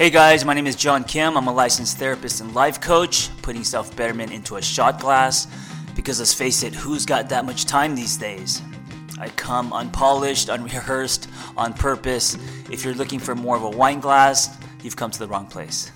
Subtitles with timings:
[0.00, 1.36] Hey guys, my name is John Kim.
[1.36, 5.46] I'm a licensed therapist and life coach, putting self betterment into a shot glass.
[5.94, 8.62] Because let's face it, who's got that much time these days?
[9.18, 12.38] I come unpolished, unrehearsed, on purpose.
[12.70, 15.92] If you're looking for more of a wine glass, you've come to the wrong place.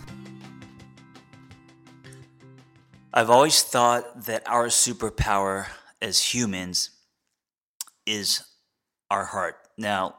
[3.15, 5.69] I've always thought that our superpower
[6.03, 6.91] as humans
[8.05, 8.43] is
[9.11, 9.57] our heart.
[9.79, 10.17] Now,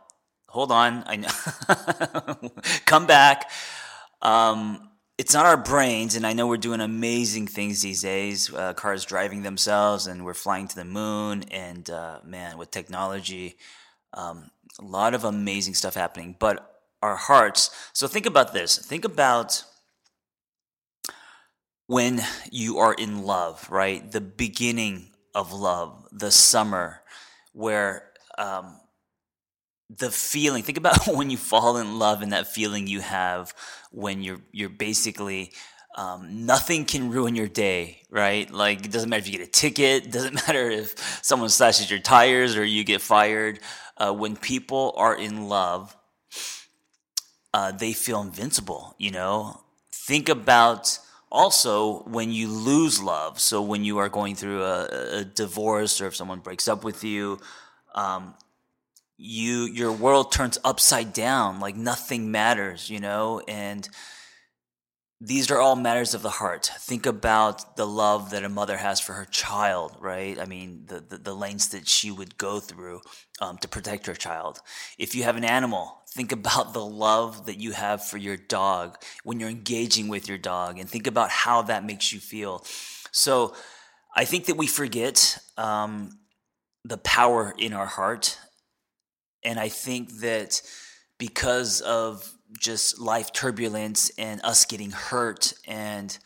[0.55, 1.03] hold on.
[1.05, 2.49] I know.
[2.85, 3.51] Come back.
[4.21, 8.53] Um, it's not our brains, and I know we're doing amazing things these days.
[8.53, 11.43] Uh, cars driving themselves, and we're flying to the moon.
[11.51, 13.57] And uh, man, with technology,
[14.13, 14.49] um,
[14.79, 16.37] a lot of amazing stuff happening.
[16.39, 17.69] But our hearts.
[17.91, 18.77] So think about this.
[18.77, 19.61] Think about
[21.87, 24.09] when you are in love, right?
[24.09, 27.01] The beginning of love, the summer,
[27.51, 28.79] where um,
[29.89, 33.53] the feeling think about when you fall in love and that feeling you have
[33.91, 35.51] when you're you're basically
[35.97, 38.51] um, nothing can ruin your day, right?
[38.51, 41.99] Like it doesn't matter if you get a ticket, doesn't matter if someone slashes your
[42.01, 43.59] tires or you get fired.
[43.97, 45.95] Uh, when people are in love,
[47.53, 48.95] uh, they feel invincible.
[48.97, 49.61] You know,
[49.91, 50.99] think about
[51.31, 53.39] also when you lose love.
[53.39, 57.03] So when you are going through a, a divorce or if someone breaks up with
[57.03, 57.39] you,
[57.93, 58.33] um,
[59.17, 63.41] you your world turns upside down like nothing matters you know?
[63.47, 63.87] And
[65.21, 66.69] these are all matters of the heart.
[66.77, 70.37] Think about the love that a mother has for her child right?
[70.39, 73.01] I mean the the, the lengths that she would go through
[73.41, 74.59] um, to protect her child.
[74.97, 78.97] If you have an animal think about the love that you have for your dog
[79.23, 82.63] when you're engaging with your dog and think about how that makes you feel.
[83.11, 83.55] So
[84.17, 86.19] i think that we forget um,
[86.83, 88.37] the power in our heart
[89.45, 90.61] and I think that
[91.17, 92.29] because of
[92.59, 96.17] just life turbulence and us getting hurt and,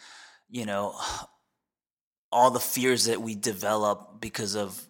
[0.50, 0.96] you know,
[2.32, 4.88] all the fears that we develop because of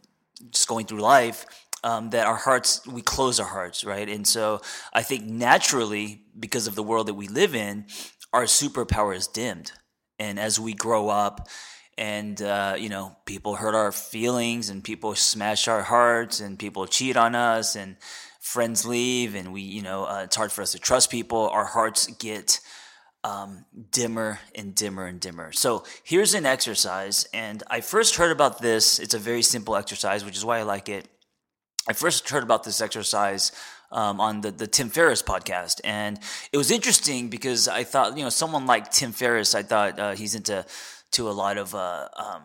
[0.52, 1.46] just going through life,
[1.84, 4.08] um, that our hearts, we close our hearts, right?
[4.08, 4.62] And so
[4.94, 7.86] I think naturally, because of the world that we live in,
[8.32, 9.72] our superpower is dimmed.
[10.20, 11.48] And as we grow up,
[12.00, 16.88] and uh, you know people hurt our feelings and people smash our hearts and people
[16.88, 17.98] cheat on us and
[18.40, 21.50] friends leave and we you know uh, it's hard for us to trust people.
[21.50, 22.62] Our hearts get
[23.26, 25.52] um, dimmer and dimmer and dimmer.
[25.52, 28.98] So here's an exercise and i first heard about this.
[28.98, 31.06] It's a very simple exercise which is why i like it.
[31.88, 33.52] I first heard about this exercise
[33.92, 35.82] um, on the, the Tim Ferriss podcast.
[35.84, 36.20] And
[36.52, 40.12] it was interesting because I thought, you know, someone like Tim Ferriss, I thought uh,
[40.14, 40.66] he's into
[41.12, 42.44] to a lot of uh, um,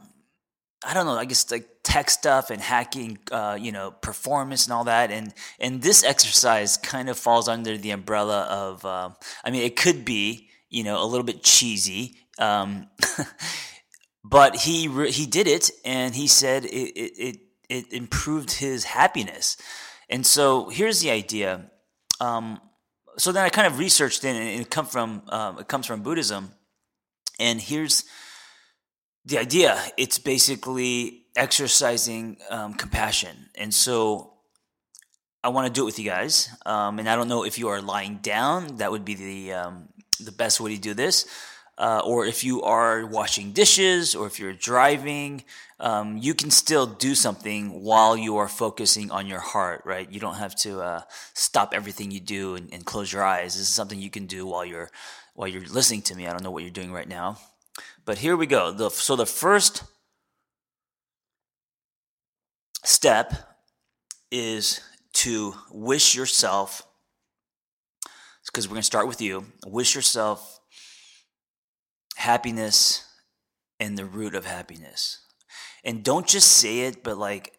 [0.85, 4.73] I don't know, I guess like tech stuff and hacking, uh, you know, performance and
[4.73, 5.11] all that.
[5.11, 9.11] And and this exercise kind of falls under the umbrella of, uh,
[9.45, 12.89] I mean, it could be, you know, a little bit cheesy, um,
[14.25, 17.37] but he re- he did it, and he said it, it it
[17.69, 19.57] it improved his happiness.
[20.11, 21.71] And so here's the idea.
[22.21, 22.61] Um,
[23.17, 26.03] so then I kind of researched it, and it come from um, it comes from
[26.03, 26.51] Buddhism.
[27.41, 28.05] And here's
[29.25, 33.49] the idea it's basically exercising um, compassion.
[33.55, 34.31] And so
[35.43, 37.69] i want to do it with you guys um, and i don't know if you
[37.69, 41.27] are lying down that would be the um, the best way to do this
[41.77, 45.45] uh, or if you are washing dishes or if you're driving
[45.81, 50.11] um, you can still do something while you are focusing on your heart right?
[50.11, 51.01] You don't have to uh,
[51.35, 53.55] stop everything you do and, and close your eyes.
[53.55, 54.91] This is something you can do while you're
[55.35, 56.27] while you're listening to me.
[56.27, 57.39] I don't know what you're doing right now
[58.05, 58.73] but here we go.
[58.73, 59.85] The, so the first
[62.85, 63.33] step
[64.31, 64.81] is
[65.15, 66.83] to wish yourself,
[68.47, 70.61] because we're going to start with you, wish yourself
[72.17, 73.09] happiness
[73.81, 75.21] and the root of happiness.
[75.85, 77.53] And don't just say it, but like,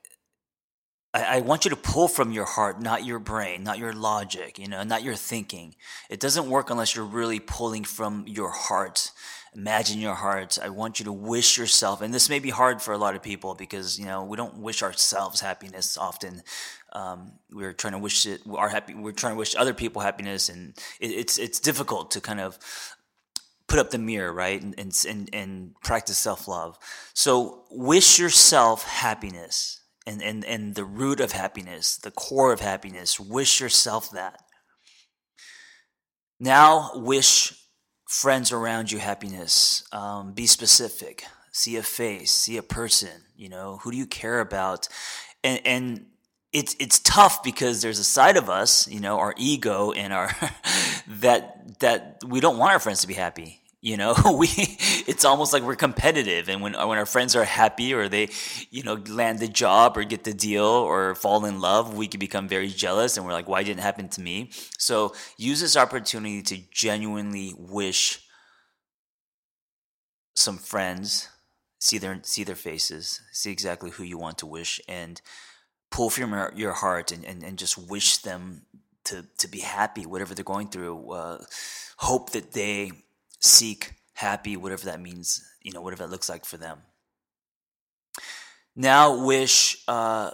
[1.15, 4.59] I, I want you to pull from your heart, not your brain, not your logic,
[4.59, 5.75] you know, not your thinking.
[6.09, 9.11] It doesn't work unless you're really pulling from your heart
[9.55, 10.59] imagine your heart.
[10.61, 13.23] I want you to wish yourself, and this may be hard for a lot of
[13.23, 16.43] people because you know we don't wish ourselves happiness often.
[16.93, 18.93] Um, we're trying to wish it our happy.
[18.93, 22.59] We're trying to wish other people happiness, and it, it's it's difficult to kind of
[23.67, 24.75] put up the mirror, right, and
[25.07, 26.77] and and, practice self love.
[27.13, 29.81] So wish yourself happiness.
[30.07, 34.39] And, and, and the root of happiness, the core of happiness, wish yourself that.
[36.39, 37.53] Now wish
[38.07, 39.83] friends around you happiness.
[39.91, 41.25] Um, be specific.
[41.51, 42.31] See a face.
[42.31, 43.23] See a person.
[43.35, 44.87] You know who do you care about,
[45.43, 46.05] and and
[46.53, 50.29] it's it's tough because there's a side of us, you know, our ego and our
[51.07, 53.61] that that we don't want our friends to be happy.
[53.85, 54.47] You know, we
[55.05, 58.29] it's almost like we're competitive, and when when our friends are happy or they,
[58.71, 62.19] you know, land the job or get the deal or fall in love, we can
[62.19, 64.49] become very jealous, and we're like, why didn't it happen to me?
[64.79, 68.25] So use this opportunity to genuinely wish
[70.35, 71.29] some friends
[71.77, 75.21] see their see their faces, see exactly who you want to wish, and
[75.91, 78.63] pull from your, your heart and, and, and just wish them
[79.03, 81.11] to to be happy, whatever they're going through.
[81.11, 81.43] Uh,
[81.97, 82.91] hope that they
[83.45, 86.79] seek happy, whatever that means, you know, whatever that looks like for them.
[88.75, 90.31] Now, wish uh,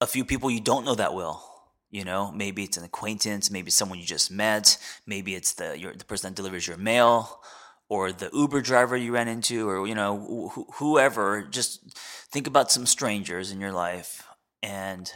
[0.00, 1.50] a few people you don't know that well.
[1.90, 5.94] You know, maybe it's an acquaintance, maybe someone you just met, maybe it's the your,
[5.94, 7.40] the person that delivers your mail,
[7.88, 11.42] or the Uber driver you ran into, or you know, wh- whoever.
[11.42, 11.96] Just
[12.32, 14.26] think about some strangers in your life,
[14.60, 15.12] and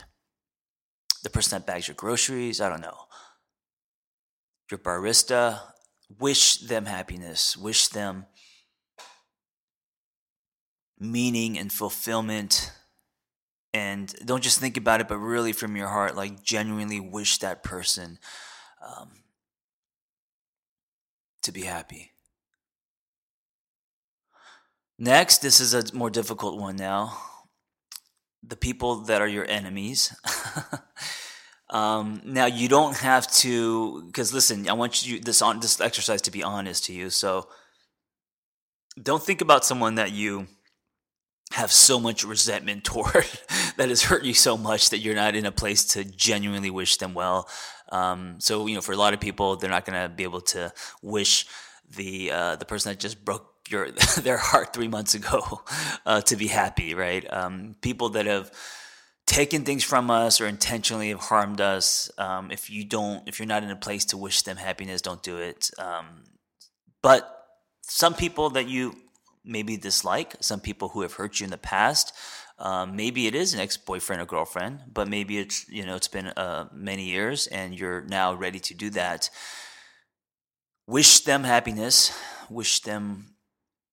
[1.25, 2.61] the person that bags your groceries.
[2.61, 2.99] I don't know.
[4.71, 5.61] Your barista.
[6.09, 7.57] Wish them happiness.
[7.57, 8.27] Wish them
[10.99, 12.73] meaning and fulfillment.
[13.75, 17.63] And don't just think about it, but really from your heart, like genuinely wish that
[17.63, 18.19] person
[18.83, 19.11] um,
[21.43, 22.13] to be happy.
[24.99, 27.17] Next, this is a more difficult one now.
[28.43, 30.17] The people that are your enemies.
[31.71, 36.23] um, now you don't have to, because listen, I want you this on this exercise
[36.23, 37.11] to be honest to you.
[37.11, 37.49] So
[39.01, 40.47] don't think about someone that you
[41.53, 43.27] have so much resentment toward
[43.77, 46.97] that has hurt you so much that you're not in a place to genuinely wish
[46.97, 47.49] them well.
[47.91, 50.43] Um, so you know, for a lot of people, they're not going to be able
[50.43, 50.73] to
[51.03, 51.47] wish
[51.97, 55.63] the uh, the person that just broke your their heart three months ago
[56.07, 57.31] uh, to be happy, right?
[57.33, 58.53] Um, people that have
[59.29, 62.11] taken things from us or intentionally have harmed us.
[62.17, 65.23] Um, if you don't, if you're not in a place to wish them happiness, don't
[65.23, 65.71] do it.
[65.79, 66.25] Um,
[67.03, 67.47] but
[67.83, 68.97] some people that you
[69.45, 72.13] maybe dislike, some people who have hurt you in the past.
[72.59, 76.29] Um, maybe it is an ex-boyfriend or girlfriend, but maybe it's you know it's been
[76.29, 79.31] uh, many years and you're now ready to do that.
[80.87, 82.19] Wish them happiness.
[82.49, 83.37] Wish them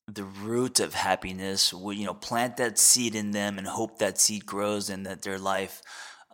[0.07, 4.45] the root of happiness you know plant that seed in them and hope that seed
[4.45, 5.81] grows and that their life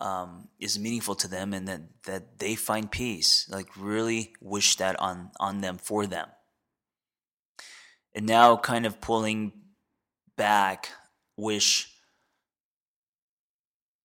[0.01, 3.47] um, is meaningful to them and that that they find peace.
[3.49, 6.27] Like really wish that on on them for them.
[8.13, 9.53] And now kind of pulling
[10.35, 10.89] back
[11.37, 11.93] wish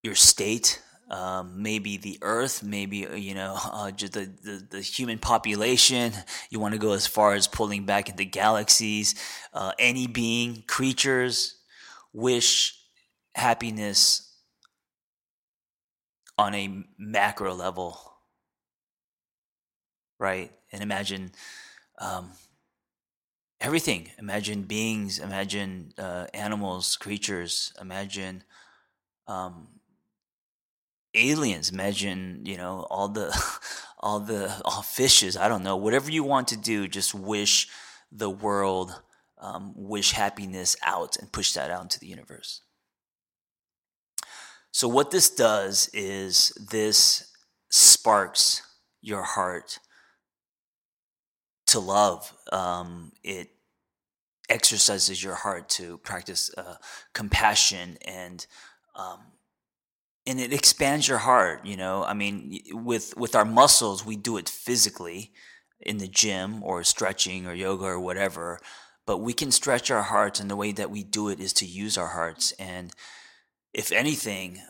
[0.02, 4.80] your state um, maybe the earth, maybe uh, you know uh, just the, the, the
[4.80, 6.12] human population.
[6.50, 9.14] You want to go as far as pulling back into galaxies.
[9.52, 11.56] Uh, any being, creatures,
[12.12, 12.78] wish
[13.34, 14.22] happiness
[16.38, 17.98] on a macro level,
[20.18, 20.50] right?
[20.72, 21.32] And imagine
[21.98, 22.32] um,
[23.60, 24.10] everything.
[24.18, 25.18] Imagine beings.
[25.18, 27.72] Imagine uh, animals, creatures.
[27.80, 28.44] Imagine.
[29.28, 29.75] Um,
[31.16, 33.28] aliens imagine you know all the
[34.00, 37.68] all the all fishes i don't know whatever you want to do just wish
[38.12, 39.00] the world
[39.38, 42.62] um, wish happiness out and push that out into the universe.
[44.72, 47.32] So what this does is this
[47.70, 48.62] sparks
[49.00, 49.78] your heart
[51.68, 52.32] to love.
[52.52, 53.48] Um, it
[54.48, 56.76] exercises your heart to practice uh,
[57.12, 58.46] compassion and
[58.94, 59.20] um,
[60.26, 62.04] and it expands your heart you know?
[62.04, 65.32] I mean with with our muscles we do it physically
[65.80, 68.60] in the gym or stretching or yoga or whatever
[69.06, 71.64] but we can stretch our hearts and the way that we do it is to
[71.64, 72.52] use our hearts.
[72.58, 72.92] And
[73.72, 74.60] if anything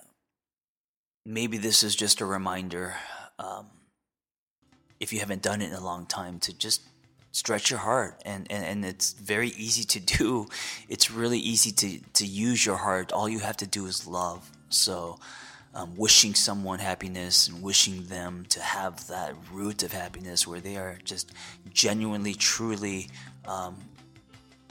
[1.25, 2.95] maybe this is just a reminder
[3.41, 3.67] um,
[5.01, 6.83] if you haven't done it in a long time to just
[7.33, 8.23] stretch your heart.
[8.25, 10.47] And, and, and it's very easy to do.
[10.89, 13.13] It's really easy to, to use your heart.
[13.13, 14.51] All you have to do is love.
[14.69, 15.19] So
[15.76, 20.76] um, wishing someone happiness and wishing them to have that root of happiness where they
[20.76, 21.33] are just
[21.71, 23.11] genuinely, truly
[23.47, 23.76] um,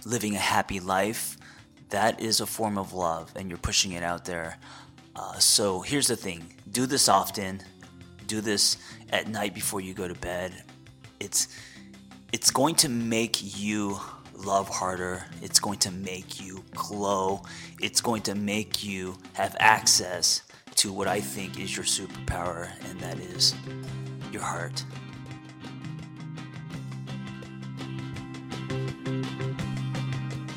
[0.04, 1.38] living a happy life,
[1.90, 4.58] that is a form of love, and you're pushing it out there.
[5.16, 7.62] Uh, so here's the thing do this often,
[8.26, 8.78] do this
[9.12, 10.64] at night before you go to bed.
[11.20, 11.56] It's
[12.34, 14.00] it's going to make you
[14.34, 15.24] love harder.
[15.44, 17.44] It's going to make you glow.
[17.80, 20.42] It's going to make you have access
[20.76, 23.56] to what I think is your superpower, and that is
[24.32, 24.84] your heart.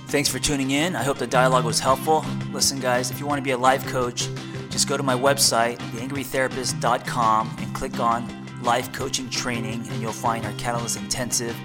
[0.08, 0.96] Thanks for tuning in.
[0.96, 2.24] I hope the dialogue was helpful.
[2.50, 4.28] Listen, guys, if you want to be a life coach,
[4.70, 10.44] just go to my website, theangrytherapist.com, and click on Life Coaching Training, and you'll find
[10.44, 11.56] our Catalyst Intensive.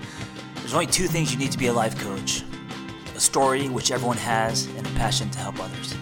[0.55, 2.43] There's only two things you need to be a life coach
[3.15, 5.95] a story, which everyone has, and a passion to help others.